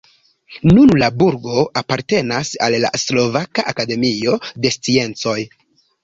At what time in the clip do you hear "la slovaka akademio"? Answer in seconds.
2.85-4.39